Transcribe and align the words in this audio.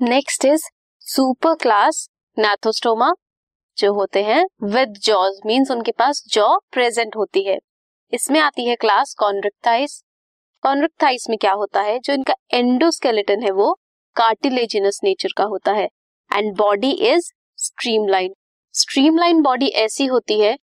Next 0.00 0.44
is 0.44 0.62
super 1.00 1.54
class 1.54 2.08
gnathostoma 2.38 3.10
जो 3.78 3.92
होते 3.92 4.22
हैं 4.22 4.44
विद 4.62 4.92
जॉज 5.02 5.40
मींस 5.46 5.70
उनके 5.70 5.92
पास 5.92 6.22
जॉ 6.28 6.46
प्रेजेंट 6.72 7.16
होती 7.16 7.42
है। 7.42 7.58
इसमें 8.12 8.40
आती 8.40 8.66
है 8.66 8.76
क्लास 8.76 9.14
कॉन्ड्रिक्टाइस 9.18 10.02
कॉन्ड्रिक्टाइस 10.62 11.26
में 11.30 11.38
क्या 11.38 11.52
होता 11.52 11.80
है? 11.80 11.98
जो 11.98 12.12
इनका 12.12 12.34
एंडोस्केलेटन 12.54 13.42
है, 13.42 13.50
वो 13.50 13.72
कार्टिलेजिनस 14.16 15.00
नेचर 15.04 15.28
का 15.36 15.44
होता 15.44 15.72
है। 15.72 15.88
And 16.32 16.56
body 16.56 16.90
is 16.90 17.30
streamline 17.56 18.34
streamline 18.74 19.42
body 19.42 19.68
ऐसी 19.68 20.06
होती 20.06 20.40
है, 20.40 20.56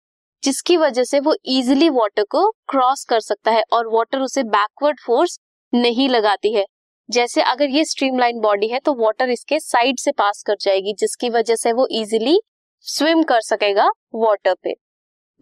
जिसकी 0.43 0.77
वजह 0.77 1.05
से 1.05 1.21
वो 1.21 1.35
इजिली 1.45 1.89
वाटर 1.91 2.23
को 2.23 2.51
क्रॉस 2.51 3.05
कर 3.05 3.21
सकता 3.21 3.51
है 3.51 3.63
और 3.73 3.87
वाटर 3.87 4.21
उसे 4.21 4.43
बैकवर्ड 4.43 5.01
फोर्स 5.01 5.39
नहीं 5.75 6.09
लगाती 6.09 6.55
है। 6.55 6.67
जैसे 7.09 7.43
अगर 7.43 7.71
ये 7.71 7.85
स्ट्रीमलाइन 7.85 8.41
बॉडी 8.41 8.69
है 8.69 8.79
तो 8.81 8.95
वाटर 8.95 9.31
इसके 9.31 9.59
साइड 9.61 9.99
से 9.99 10.13
पास 10.13 10.43
कर 10.47 10.57
जाएगी, 10.61 10.93
जिसकी 10.95 11.31
वजह 11.31 11.55
से 11.57 11.73
वो 11.73 11.87
इजिली 11.93 12.41
स्विम 12.87 13.23
कर 13.23 13.41
सकेगा 13.43 13.89
वाटर 14.17 14.55
पे। 14.63 14.75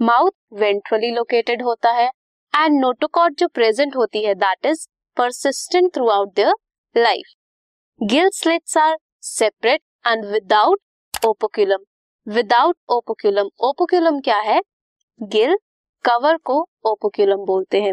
माउथ 0.00 0.32
वेंट्रली 0.54 1.10
लोकेटेड 1.10 1.62
होता 1.62 1.90
है 1.92 2.10
एंड 2.54 2.80
नोटोकॉट 2.80 3.38
जो 3.38 3.48
प्रेजेंट 3.50 3.96
होती 3.96 4.24
है 4.24 4.34
that 4.36 4.66
is 4.66 4.86
persistent 5.16 5.92
throughout 6.10 6.34
their 6.36 6.54
life 6.94 7.32
gill 8.00 8.28
slits 8.34 8.76
are 8.78 8.96
separate 9.22 9.80
and 10.04 10.24
without 10.26 11.26
operculum 11.26 11.84
without 12.26 12.76
operculum 12.90 13.48
operculum 13.60 14.20
क्या 14.20 14.38
है? 14.40 14.60
गिल 15.20 15.56
कवर 16.04 16.36
को 16.44 16.60
ओपोक्यूलम 16.86 17.44
बोलते 17.46 17.80
हैं। 17.82 17.92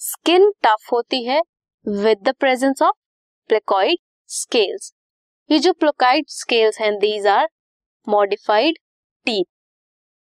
स्किन 0.00 0.50
टफ 0.64 0.92
होती 0.92 1.24
है 1.24 1.40
with 1.86 2.18
the 2.22 2.34
presence 2.36 2.82
of 2.82 2.94
placoid 3.48 3.98
scales 4.30 4.92
ये 5.50 5.58
जो 5.58 5.72
प्लोकाइड 5.72 6.24
स्केल्स 6.30 6.80
हैं 6.80 6.92
these 6.98 7.26
are 7.26 7.48
modified 8.06 8.78
teeth 9.26 9.44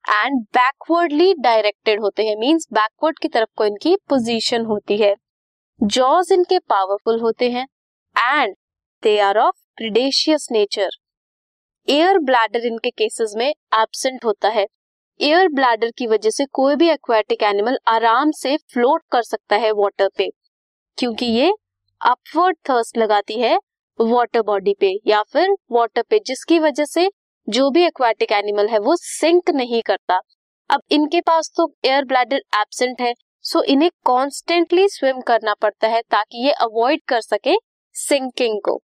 and 0.05 0.41
backwardly 0.53 1.33
directed 1.33 2.01
होते 2.01 2.25
हैं 2.25 2.35
मींस 2.39 2.67
बैकवर्ड 2.73 3.19
की 3.19 3.27
तरफ़ 3.27 3.49
को 3.57 3.65
इनकी 3.65 3.95
पोजीशन 4.09 4.65
होती 4.65 4.97
है. 4.97 5.15
जॉज 5.79 6.31
इनके 6.31 6.59
पावरफुल 6.59 7.19
होते 7.21 7.49
हैं 7.51 7.65
and 8.15 8.55
they 9.03 9.17
are 9.19 9.37
of 9.37 9.55
predacious 9.77 10.47
nature 10.51 10.89
air 11.87 12.17
bladder 12.19 12.65
इनके 12.65 12.89
केसेस 12.91 13.33
में 13.37 13.47
एबसेंट 13.47 14.23
होता 14.25 14.49
है. 14.49 14.65
एयर 15.19 15.47
ब्लैडर 15.49 15.91
की 15.97 16.07
वजह 16.07 16.29
से 16.29 16.45
कोई 16.53 16.75
भी 16.75 16.89
एक्वेटिक 16.89 17.43
एनिमल 17.43 17.77
आराम 17.87 18.31
से 18.33 18.55
फ्लोट 18.73 19.03
कर 19.11 19.21
सकता 19.23 19.55
है 19.55 19.71
वाटर 19.73 20.09
पे, 20.17 20.29
क्योंकि 20.97 21.25
ये 21.25 21.53
अपवर्ड 22.05 22.57
थर्स्ट 22.69 22.97
लगाती 22.97 23.39
है 23.39 23.57
वाटर 23.99 24.41
बॉडी 24.41 24.73
पे, 24.79 24.91
या 25.07 25.21
फिर 25.23 25.55
वाटर 25.71 26.01
पे, 26.01 26.19
जिसकी 26.19 26.57
वजह 26.59 26.85
से 26.85 27.09
जो 27.47 27.69
भी 27.69 27.85
एक्वेटिक 27.85 28.31
एनिमल 28.31 28.67
है 28.67 28.79
वो 28.79 28.95
सिंक 28.95 29.49
नहीं 29.51 29.81
करता। 29.81 30.19
अब 30.69 30.81
इनके 30.91 31.21
पास 31.21 31.51
तो 31.57 31.67
एयर 31.85 32.05
ब्लैडर 32.05 32.41
एबसेंट 32.55 33.01
है 33.01 33.13
सो 33.45 33.61
इन्हें 33.65 33.89
कॉन्स्टेंटली 34.05 34.87
स्विम 34.89 35.21
करना 35.21 35.53
पड़ता 35.53 35.87
है 35.87 36.01
ताकि 36.01 36.45
ये 36.45 36.51
अवॉइड 36.59 37.01
कर 37.07 37.21
सके 37.21 37.55
सिंकिंग 37.95 38.59
को। 38.65 38.79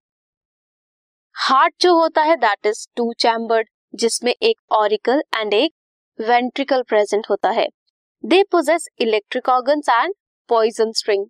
हार्ट 1.36 1.74
जो 1.82 1.94
होता 1.96 2.22
है 2.22 2.36
दैट 2.38 2.66
इज़ 2.68 2.86
टू 2.98 3.12
चैम्बर्ड 3.20 3.68
जिसमें 3.94 4.34
एक 4.34 4.56
ऑरिकल 4.74 5.22
एंड 5.36 5.54
एक 5.54 5.74
वेंट्रिकल 6.20 6.84
प्रेजेंट 6.84 7.28
होता 7.30 7.50
है। 7.52 7.68
They 8.24 8.42
possess 8.52 8.88
electric 9.02 9.50
organs 9.50 9.90
and 9.92 10.14
poison 10.50 10.92
string 10.94 11.26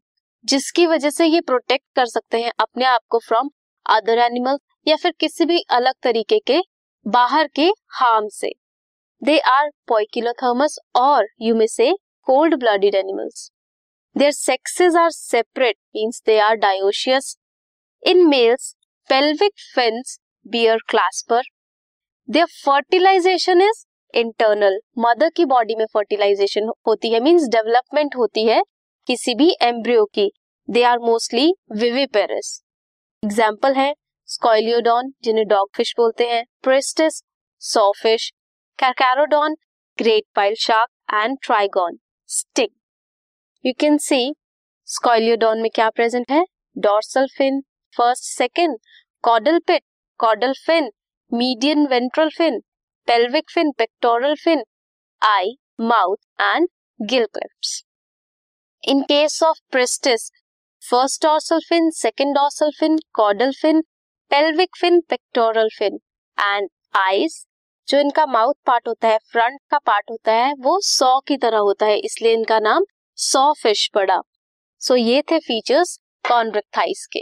जिसकी 0.46 0.86
वजह 0.88 1.10
से 1.10 1.26
ये 1.26 1.42
प्रोटेक्ट 1.42 1.86
कर 1.96 2.06
सकते 2.06 2.42
हैं 2.42 2.52
अपने 2.60 2.86
आप 2.86 3.02
को 3.10 3.20
फ्रॉम 3.20 3.50
अदर 3.86 4.20
एनिमल 4.20 4.58
या 4.88 4.96
फिर 4.96 5.14
किसी 5.20 5.46
भी 5.46 5.60
अलग 5.70 5.94
तरीके 6.04 6.40
के 6.40 6.60
बाहर 7.06 7.48
के 7.48 7.70
हार्म 7.94 8.28
से। 8.28 8.52
दे 9.22 9.38
आर 9.40 9.70
पोइकिलोथर्मस 9.88 10.78
और 10.96 11.28
you 11.42 11.56
may 11.56 11.68
say 11.68 11.94
cold 12.28 12.56
blooded 12.56 12.96
animals 12.96 13.50
their 14.16 14.32
sexes 14.32 14.96
are 14.96 15.10
separate 15.10 15.76
means 15.96 16.22
they 16.26 16.40
are 16.40 16.56
dioecious 16.56 17.36
in 18.04 18.28
males 18.28 18.76
pelvic 19.10 19.64
fins 19.76 20.12
bear 20.46 20.76
clasper. 20.92 21.42
Their 22.30 22.48
fertilization 22.58 23.64
is 23.64 23.86
internal 24.14 24.80
mother 24.98 25.30
की 25.30 25.46
बॉडी 25.46 25.76
में 25.76 25.86
फर्टिलाइजेशन 25.94 26.70
होती 26.88 27.12
है 27.12 27.20
मींस 27.20 27.44
डेवलपमेंट 27.48 28.16
होती 28.16 28.46
है 28.48 28.62
किसी 29.08 29.36
भी 29.36 29.50
embryo 29.62 30.06
की। 30.06 30.30
They 30.70 30.84
are 30.84 31.00
mostly 31.00 31.52
viviparous 31.74 32.50
example 33.24 33.74
है 33.76 33.94
स्कॉलियोडॉन 34.30 35.12
जिन्हें 35.24 35.48
डॉग 35.48 35.70
फ़िश 35.76 35.94
बोलते 35.98 36.28
हैं 36.28 36.44
pristis 36.64 37.22
sawfish 37.62 38.30
carcharodon 38.80 39.56
great 39.98 40.24
pile 40.36 40.56
shark 40.60 41.16
and 41.16 41.38
trygon 41.44 41.98
stick 42.30 42.72
you 43.66 43.74
can 43.80 43.98
see 44.00 44.34
scoliodon 44.88 45.62
में 45.62 45.70
क्या 45.76 45.90
प्रेजेंट 45.90 46.32
है? 46.32 46.44
Dorsal 46.76 47.28
fin 47.38 47.62
first 47.96 48.24
second 48.28 48.78
caudal 49.24 49.60
pit 49.68 49.84
caudal 50.20 50.54
fin 50.66 50.92
median 51.32 51.86
ventral 51.88 52.30
fin 52.38 52.60
pelvic 53.08 53.50
fin 53.50 53.72
pectoral 53.78 54.36
fin 54.44 54.64
eye 55.22 55.56
mouth 55.82 56.42
and 56.42 56.68
gill 57.00 57.26
clips 57.34 57.82
in 58.84 59.02
case 59.04 59.42
of 59.44 59.60
pristis 59.72 60.32
first 60.90 61.24
dorsal 61.24 61.60
fin 61.70 61.90
second 61.90 62.34
dorsal 62.36 62.72
fin 62.80 62.98
caudal 63.14 63.52
fin 63.52 63.82
pelvic 64.32 64.76
fin 64.80 65.00
pectoral 65.10 65.68
fin 65.78 66.00
and 66.38 66.70
eyes 66.98 67.46
जो 67.88 68.00
इनका 68.00 68.26
mouth 68.26 68.54
part 68.66 68.88
होता 68.88 69.08
है 69.08 69.18
front 69.32 69.60
का 69.72 69.78
part 69.78 70.12
होता 70.12 70.34
है 70.34 70.54
वो 70.60 70.80
सौ 70.84 71.20
की 71.20 71.38
तरह 71.38 71.58
होता 71.58 71.86
है 71.86 71.98
इसलिए 72.00 72.34
इनका 72.34 72.60
नाम 72.60 72.86
सौ 73.18 73.52
फ़िश 73.54 73.88
पड़ा। 73.94 74.20
सो 74.82 74.94
so, 74.94 75.00
ये 75.00 75.22
थे 75.22 75.40
फीचर्स 75.40 75.98
कॉन्ड्रिक्थाइस 76.30 77.08
के। 77.12 77.22